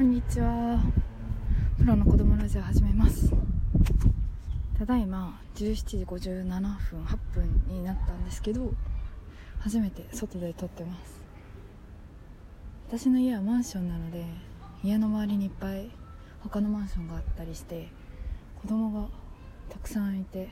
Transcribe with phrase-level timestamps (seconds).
[0.00, 0.80] こんにちは。
[1.76, 3.30] プロの子供ラジオ始めます。
[4.78, 8.72] ただいま17時57分8分になったんですけど
[9.58, 11.22] 初めて外で撮ってます。
[12.88, 14.24] 私の家はマンションなので
[14.82, 15.90] 家の周りにいっぱい
[16.44, 17.88] 他のマンションがあったりして
[18.62, 19.06] 子供が
[19.68, 20.48] たくさんいて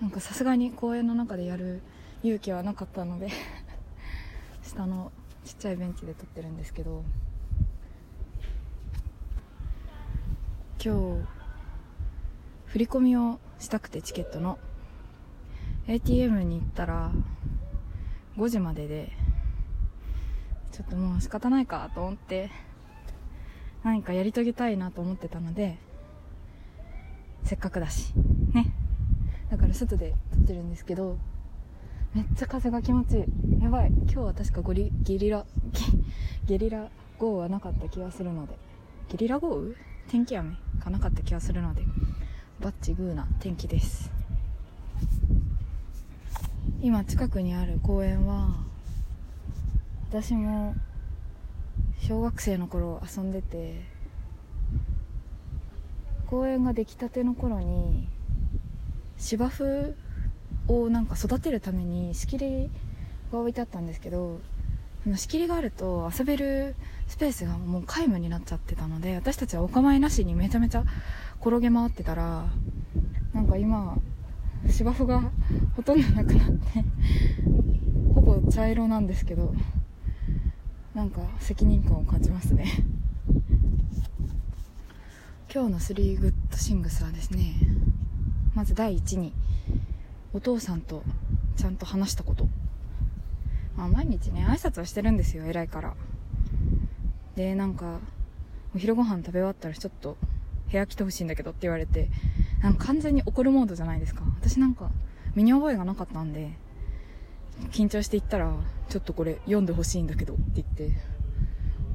[0.00, 1.82] なんかさすがに公園の中でやる
[2.22, 3.28] 勇気はなかったので
[4.62, 5.12] 下の
[5.44, 7.04] ちっちゃいベンチで撮ってるんですけど
[10.80, 11.26] 今日
[12.66, 14.60] 振り込みをしたくてチケットの。
[15.88, 17.10] ATM に行ったら
[18.36, 19.10] 5時までで
[20.70, 22.50] ちょっともう仕方ないかと思って
[23.82, 25.78] 何かやり遂げたいなと思ってたので
[27.42, 28.12] せっかくだし
[28.52, 28.72] ね。
[29.50, 31.18] だから外で撮ってるんですけど
[32.14, 33.20] めっちゃ風が気持ちい
[33.58, 33.62] い。
[33.62, 33.88] やばい。
[33.88, 35.44] 今日は確かゴリゲリラ
[36.46, 38.56] ゲリラ豪雨はなかった気がするので。
[39.08, 39.74] ゲリラ豪雨？
[40.08, 40.67] 天気雨。
[40.78, 41.82] かなかった気がするので
[42.60, 44.10] バッチグーな天気です。
[46.80, 48.50] 今近くにある公園は
[50.10, 50.74] 私も
[52.00, 53.82] 小学生の頃遊んでて
[56.26, 58.06] 公園が出来たての頃に
[59.16, 59.94] 芝生
[60.68, 62.70] をなんか育てるために仕切り
[63.32, 64.40] が置いてあったんですけど
[65.04, 66.74] その仕切りがあると遊べる
[67.06, 70.84] スペースがもう皆無になっちゃってたので私たちはお構いなしにめちゃめちゃ
[71.40, 72.46] 転げ回ってたら
[73.32, 73.96] なんか今
[74.68, 75.22] 芝生が
[75.76, 76.84] ほとんどなくなって
[78.14, 79.54] ほぼ茶色なんですけど
[80.94, 82.66] なんか責任感を感じますね。
[85.50, 87.54] 今日の3グッドシングスはですね
[88.54, 89.32] まず第一に
[90.34, 91.02] お父さんと
[91.56, 92.48] ちゃんと話したこと。
[93.78, 95.94] まあ毎日ね挨拶はしてるんですよ偉いから。
[97.36, 98.00] でなんか
[98.74, 100.16] お昼ご飯食べ終わったらちょっと
[100.70, 102.10] 部屋来てほしいんだけどって言われて
[102.60, 104.22] なんか完全に怒るモードじゃないですか。
[104.40, 104.90] 私なんか
[105.36, 106.50] 身に覚えがなかったんで
[107.70, 108.52] 緊張して行ったら
[108.88, 110.90] ちょっとこれ読んでほしいんだけどって言って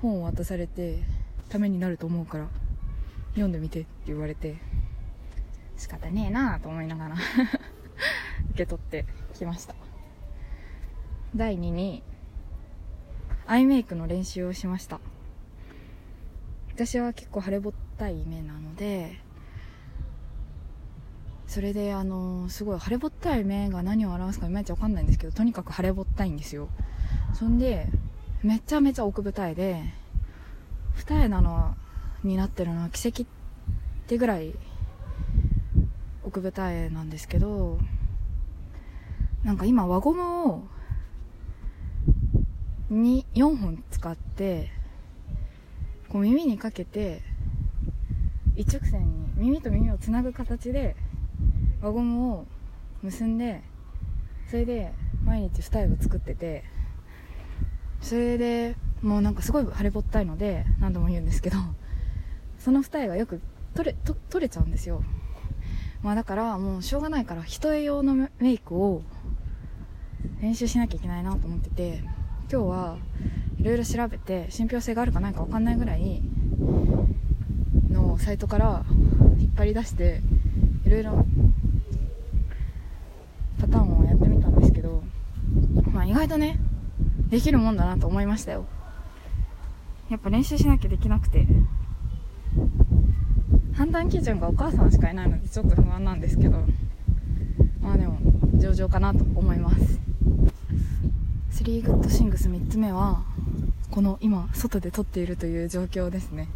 [0.00, 1.02] 本を渡されて
[1.50, 2.48] ためになると思うから
[3.32, 4.56] 読んでみてって言われて
[5.76, 7.16] 仕方ねえなと思いながら
[8.52, 9.85] 受け取ってきました。
[11.34, 12.02] 第2に
[13.46, 15.00] アイメイクの練習をしました。
[16.74, 19.18] 私は結構腫れぼったい目なので
[21.46, 26.68] それであのすごい腫れぼったい目が何を表すかいまいちわかんないんですけどとにかく腫れぼったいんですよ。
[27.32, 27.86] そんで
[28.42, 29.82] めちゃめちゃ奥二重で
[30.94, 31.74] 二重なの
[32.24, 33.26] になってるのは奇跡っ
[34.06, 34.54] てぐらい
[36.24, 37.78] 奥二重なんですけど
[39.44, 40.64] なんか今輪ゴムを
[42.90, 44.70] 2 4本使って
[46.08, 47.20] こう耳にかけて
[48.54, 50.94] 一直線に耳と耳をつなぐ形で
[51.82, 52.46] 輪ゴムを
[53.02, 53.62] 結んで
[54.48, 54.92] それで
[55.24, 56.64] 毎日二重を作ってて
[58.00, 61.56] それでもうなんかすごい腫れぼったいので何度も言うんですけど
[62.58, 63.40] その二重がよく
[63.74, 65.02] 取れと取れちゃうんですよ。
[66.02, 69.02] まあだからもうしょうがないから一重用のメイクを
[70.40, 72.25] 練習しなきゃいけないなと思ってて。
[72.48, 72.96] 今日は
[73.58, 76.22] いろいろ調べて信憑性があるかないか分かんないぐらい
[77.90, 78.84] のサイトから
[79.38, 80.20] 引っ張り出して
[80.84, 81.26] いろいろ
[83.60, 85.02] パターンをやってみたんですけど、
[85.90, 86.60] まあ、意外とね
[87.28, 88.66] できるもんだなと思いましたよ。
[90.08, 91.46] やっぱ練習しなきゃできなくて。
[93.74, 96.64] 判断基準がお母さんしかいないのでちょっと不安なんですけど
[97.80, 98.18] まあでも
[98.54, 100.00] 上々かなと思います。
[101.50, 103.24] 3グッドシングス3つ目は
[103.90, 106.48] この今外で撮っているという状況ですね。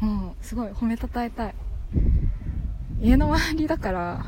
[0.00, 1.54] もうすごい褒めたたえたい。
[3.00, 4.26] 家の周りだから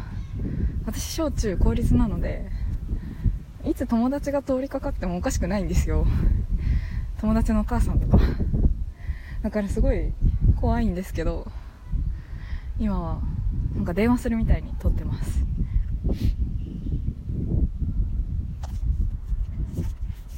[0.87, 2.49] 私小中公立なので
[3.65, 6.07] いつ友達が通りかかってもおかしくないんですよ。
[7.21, 8.19] 友達のお母さんとか。
[9.43, 10.13] だからすごい
[10.61, 11.47] 怖いんですけど
[12.79, 13.21] 今は
[13.75, 15.45] なんか電話するみたいに撮ってます。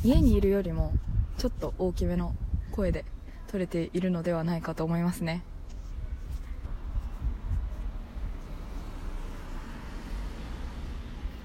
[0.06, 0.92] 家にいるよりも
[1.36, 2.32] ちょっと大きめの
[2.70, 3.04] 声で
[3.48, 5.42] 撮れているのではないかと思いますね。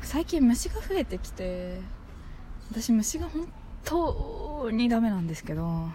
[0.03, 1.79] 最近虫が増えてきて
[2.69, 3.47] 私虫が本
[3.83, 5.87] 当にダメなんですけど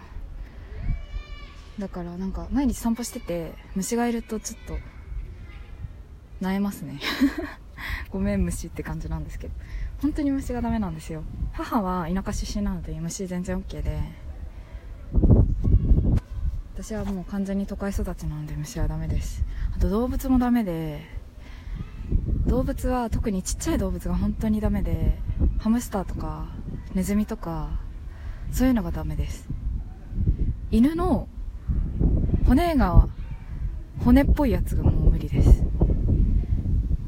[1.77, 4.77] だからなんか毎日散歩してて虫がいるとちょっと
[6.41, 6.99] 萎えますね。
[8.11, 9.53] ごめん虫って感じなんですけど。
[10.01, 11.23] 本当に虫がダメなんですよ。
[11.53, 13.99] 母は田舎出身なので虫全然 OK で。
[16.75, 19.43] 私はもう完全に都会育ちなので虫はダメです。
[19.75, 21.01] あと動物もダメで
[22.45, 25.17] 動物は特にちっちゃい動物が本当にダメで
[25.59, 26.47] ハムスターとか
[26.93, 27.69] ネズミとか
[28.51, 29.49] そういうのがダメです。
[30.69, 31.27] 犬の
[32.45, 33.07] 骨が
[34.03, 35.63] 骨っぽいやつがもう無理です。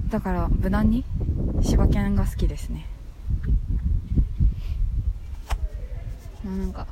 [0.10, 1.06] だから無難に
[1.62, 2.88] 柴犬が好きですね。
[6.44, 6.88] なんか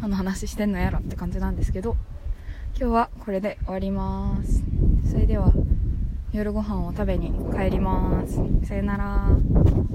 [0.00, 1.96] 何の話してんのやらって感じなんですけど
[2.78, 4.62] 今日はこれで終わります。
[5.10, 5.52] それでは
[6.32, 8.40] 夜ご飯を食べに帰ります。
[8.66, 9.28] さよなら。